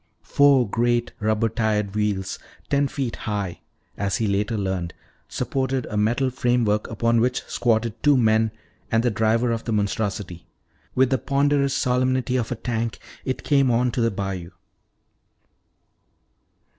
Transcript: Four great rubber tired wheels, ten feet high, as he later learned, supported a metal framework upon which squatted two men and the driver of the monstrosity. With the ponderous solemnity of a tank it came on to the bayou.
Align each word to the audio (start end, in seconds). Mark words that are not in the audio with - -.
Four 0.23 0.67
great 0.67 1.11
rubber 1.19 1.47
tired 1.47 1.93
wheels, 1.93 2.39
ten 2.71 2.87
feet 2.87 3.17
high, 3.17 3.59
as 3.95 4.17
he 4.17 4.25
later 4.25 4.57
learned, 4.57 4.95
supported 5.29 5.85
a 5.91 5.95
metal 5.95 6.31
framework 6.31 6.87
upon 6.89 7.21
which 7.21 7.45
squatted 7.45 7.93
two 8.01 8.17
men 8.17 8.49
and 8.91 9.03
the 9.03 9.11
driver 9.11 9.51
of 9.51 9.65
the 9.65 9.71
monstrosity. 9.71 10.47
With 10.95 11.11
the 11.11 11.19
ponderous 11.19 11.75
solemnity 11.77 12.35
of 12.35 12.51
a 12.51 12.55
tank 12.55 12.97
it 13.25 13.43
came 13.43 13.69
on 13.69 13.91
to 13.91 14.01
the 14.01 14.09
bayou. 14.09 14.49